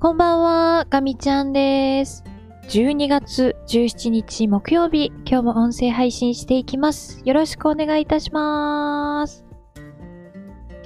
[0.00, 2.22] こんばんは、ガミちゃんです。
[2.68, 7.20] 12月17日木曜日、今日も音声配信していきます。
[7.24, 9.44] よろしくお願いいたします。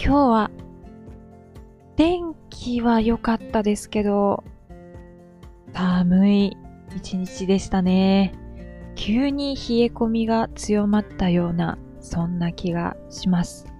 [0.02, 0.50] 今日は、
[1.94, 4.44] 天気は良かったですけど、
[5.74, 6.56] 寒い
[6.96, 8.32] 一日でしたね。
[8.94, 13.71] 急に冷え込みが強まったような、そんな気がします。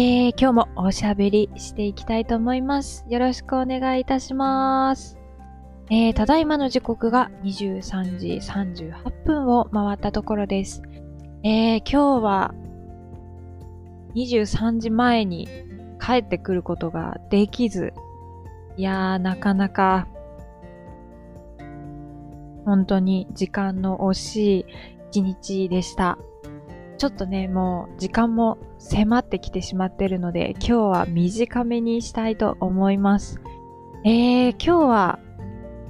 [0.00, 3.04] えー、今日もおしゃべりしていきたいと思います。
[3.08, 5.18] よろしくお願いいたします。
[5.90, 10.82] えー、ただいまの時刻が23時38分を回ったところです。
[11.42, 12.54] えー、今日は
[14.14, 15.48] 23時前に
[16.00, 17.92] 帰ってくることができず、
[18.76, 20.06] いやー、なかなか
[22.64, 24.66] 本当に時間の惜しい
[25.10, 26.18] 一日でした。
[26.98, 33.40] ちょっとね、もう時間も迫ってきてしまってるので、今日は短めにしたいと思います。
[34.04, 35.18] えー、今日は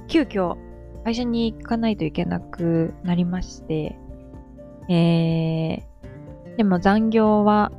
[0.07, 0.55] 急遽
[1.03, 3.97] 会社に行かないといけなくなりまして、
[4.87, 7.71] えー、でも残業は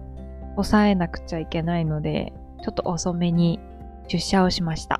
[0.56, 2.33] 抑えなくちゃいけないので、
[2.64, 3.60] ちょっと遅めに
[4.08, 4.98] 出社をしました。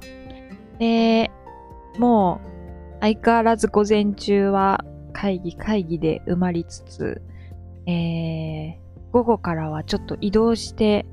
[0.79, 1.33] で、
[1.99, 2.49] もう
[3.01, 7.23] 相変わらず午前中は会議会議で埋まりつつ、
[7.87, 11.07] えー、午後からはちょっと移動して、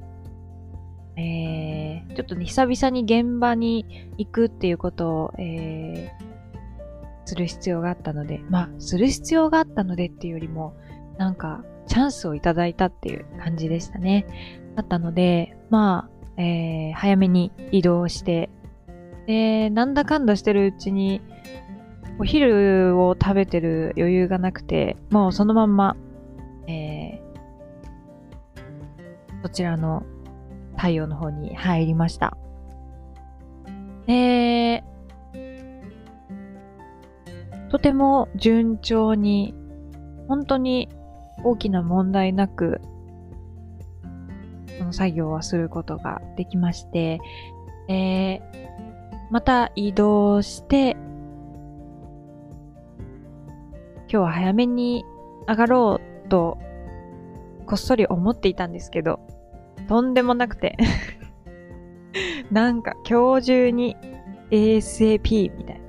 [1.18, 3.86] えー、ちょっとね、久々に現場に
[4.18, 10.76] 行くっていうことを、えー、する必要があったので、まあ、する必要があったのでっていうよりも、
[11.18, 14.28] なんか、チャンスをいただいたっていう感じでしたね。
[14.76, 18.50] だったので、まあ、えー、早めに移動して、
[19.26, 21.22] で、なんだかんだしてるうちに、
[22.20, 25.96] お昼を食べてる余裕がなくて、もうそのまんま、
[26.68, 27.24] えー、
[29.42, 30.04] そちらの
[30.76, 32.38] 太陽の方に入りました。
[34.06, 34.84] で、
[37.70, 39.54] とても順調に、
[40.28, 40.90] 本当に
[41.44, 42.82] 大きな問題なく、
[44.78, 47.20] その作業はすることができまして、
[47.90, 48.42] えー、
[49.32, 50.96] また移動して、
[54.02, 55.04] 今日は早めに
[55.48, 56.58] 上がろうと、
[57.66, 59.20] こっそり思っていたんですけど、
[59.88, 60.78] とんでもなくて。
[62.52, 63.96] なんか今日中に
[64.50, 65.88] ASAP みたいな。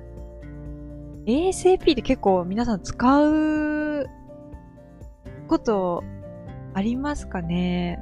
[1.26, 4.06] ASAP って結構皆さん使う
[5.46, 6.02] こと
[6.74, 8.00] ありますかね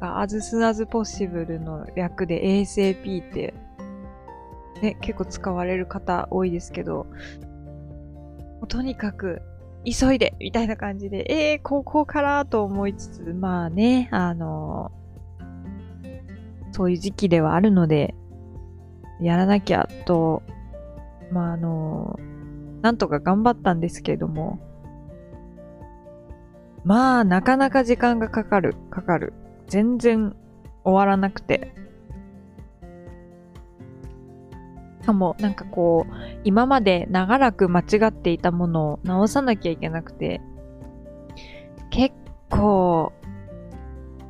[0.00, 3.54] ?as soon as possible の略で ASAP って
[4.82, 7.06] ね、結構使われる方多いですけど、
[8.68, 9.42] とにかく
[9.84, 14.92] 急いでみたいな感じで、えー、ここからと思いつつ、まあね、あの、
[16.72, 18.14] そういう時期ではあるので、
[19.20, 20.42] やらなきゃと、
[21.32, 22.18] まああの、
[22.82, 24.60] なんとか頑張ったんですけれども、
[26.84, 29.32] まあなかなか時間がかかる、かかる。
[29.66, 30.34] 全然
[30.84, 31.74] 終わらなくて。
[35.08, 36.12] かも、なんかこう、
[36.44, 40.42] 今まで長らく間違っていたものを直さなきゃいけなくて、
[41.88, 42.14] 結
[42.50, 43.14] 構、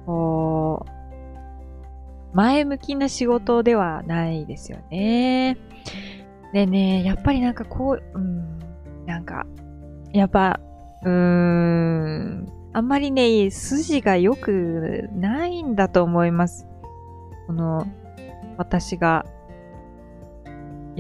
[0.07, 0.87] こ
[2.33, 5.59] う、前向きな仕事ではないですよね。
[6.53, 8.59] でね、やっぱりなんかこう、うん、
[9.05, 9.47] なんか、
[10.13, 10.61] やっぱ、
[11.03, 16.69] うーん、あんまりね、筋が良くないんだと思います。
[17.49, 17.85] この、
[18.57, 19.27] 私が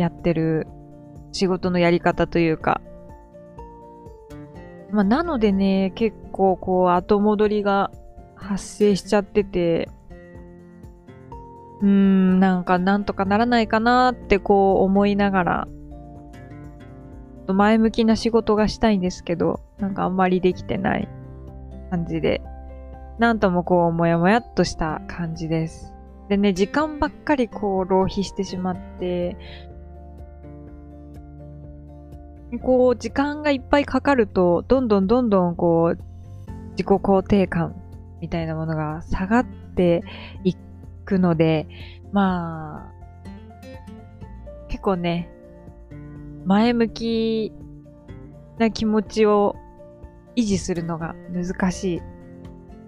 [0.00, 0.66] やってる
[1.32, 2.80] 仕事のやり方というか。
[4.90, 7.90] まあ、なのでね、結構こう後戻りが
[8.34, 9.90] 発生しちゃってて、
[11.80, 15.68] うーん、なんかなんとかならないかなってこう思いながら、
[17.46, 21.08] 前向きな仕事がしたいんですけど、なんかあんまりできてない
[21.90, 22.42] 感じで、
[23.18, 25.94] なんともこうもやもやっとした感じです。
[26.28, 29.36] でね、時間ばっかりこう浪費してしまって、
[32.56, 36.02] こう、時間がいっぱいかかると、どんどんどんどんこう、
[36.70, 37.74] 自己肯定感
[38.20, 40.02] みたいなものが下がって
[40.44, 40.54] い
[41.04, 41.68] くので、
[42.12, 42.98] まあ、
[44.68, 45.30] 結構ね、
[46.46, 47.52] 前向き
[48.58, 49.56] な気持ちを
[50.36, 52.02] 維持するのが難しい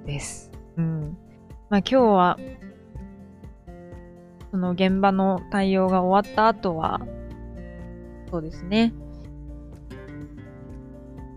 [0.07, 0.51] です。
[0.77, 1.19] うん。
[1.69, 2.39] まあ今日は、
[4.51, 7.01] その現場の対応が終わった後は、
[8.31, 8.93] そうですね。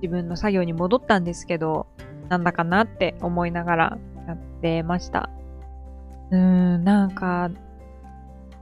[0.03, 1.87] 自分の作業に戻ったんですけど、
[2.27, 3.97] なんだかなって思いながら
[4.27, 5.29] やってました。
[6.29, 7.49] うーん、なんか、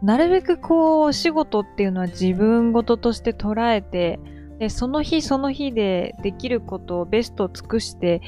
[0.03, 4.19] なるべくこう、お仕事っていうのは自分事として捉えて、
[4.59, 8.21] で、その日その日でできることをベストを尽くして、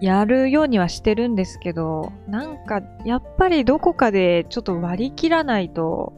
[0.00, 6.14] やるようにはしてるんですけど、なんか、やっぱりどこかでちょっと割り切らないと、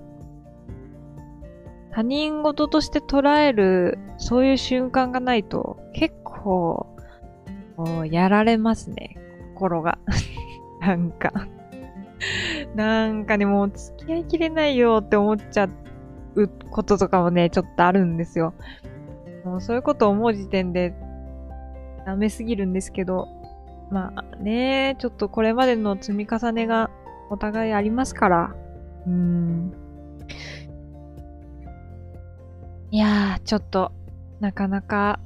[1.92, 6.86] 他人事として捉える、そういう瞬間がないと、結構、
[8.10, 9.16] やられますね、
[9.54, 9.98] 心が。
[10.80, 11.32] なんか
[12.74, 15.68] なんかね、もう付き合いきれないよって思っちゃ
[16.34, 18.54] うこととかもね、ちょっとあるんですよ。
[19.44, 20.94] もうそういうことを思う時点で、
[22.06, 23.28] ダメすぎるんですけど、
[23.90, 26.90] まあね、ちょっとこれまでの積み重ねが
[27.30, 28.54] お互いありますから、
[29.06, 29.72] うん。
[32.92, 33.92] いやー、ちょっと、
[34.40, 35.20] なかなか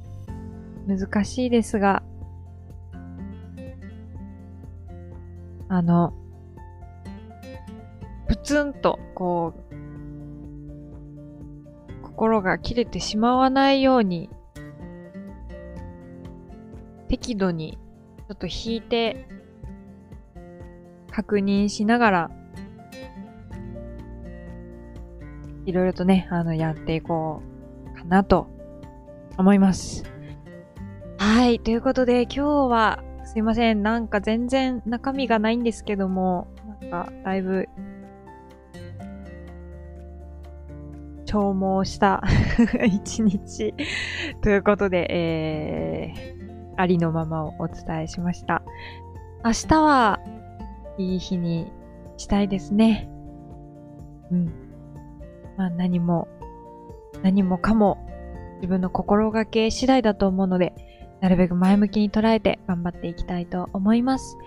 [0.85, 2.03] 難しいですが、
[5.67, 6.13] あの、
[8.27, 9.73] プツンと、こう、
[12.03, 14.29] 心が切れてしまわないように、
[17.07, 17.79] 適度に
[18.27, 19.27] ちょっと引いて、
[21.09, 22.29] 確認しながら、
[25.65, 27.54] いろいろとね、あの、やっていこう。
[28.07, 28.47] なと
[29.37, 30.03] 思います。
[31.17, 31.59] はい。
[31.59, 33.83] ということで、今日は、すいません。
[33.83, 36.47] なんか全然中身がないんですけども、
[36.81, 37.67] なんか、だいぶ
[41.25, 42.23] 消耗した
[42.87, 43.73] 一日
[44.41, 48.61] ということで、えー、ありのままをお伝えしました。
[49.43, 50.19] 明日は
[50.97, 51.71] いい日に
[52.15, 53.09] したいですね。
[54.31, 54.45] うん。
[55.57, 56.29] まあ何も、
[57.25, 57.97] 何もかも
[58.57, 60.75] 自分の心がけ次第だと思うので、
[61.21, 64.37] なるべく前向きに捉えて頑張っていきたいと思います。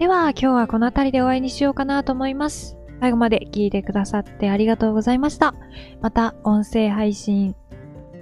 [0.00, 2.76] では今日はこの辺りで終わりにしようかなと思います。
[3.00, 5.54] 最後まで聞いてくださってありがとうございました。
[6.00, 7.54] また音声配信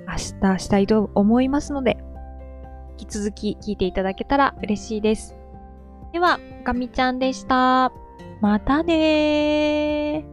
[0.06, 0.12] 明
[0.43, 1.97] 日したいと思いますので、
[2.99, 5.38] 引き続き聞いていただけたら嬉しいです。
[6.12, 7.91] では、ガミちゃんでした。
[8.43, 10.31] またねー。